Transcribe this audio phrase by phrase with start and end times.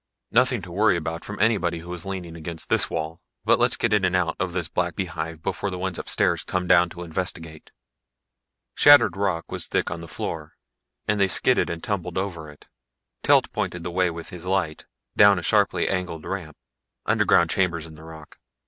[0.31, 3.21] "Nothing to worry about from anybody who was leaning against this wall.
[3.45, 6.65] But let's get in and out of this black beehive before the ones upstairs come
[6.65, 7.71] down to investigate."
[8.73, 10.55] Shattered rock was thick on the floor,
[11.07, 12.67] and they skidded and tumbled over it.
[13.21, 16.57] Telt pointed the way with his light, down a sharply angled ramp.
[17.05, 18.39] "Underground chambers in the rock.